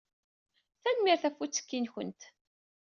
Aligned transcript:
Tanemmirt 0.81 1.23
ɣef 1.27 1.37
uttekki-nwent. 1.43 2.21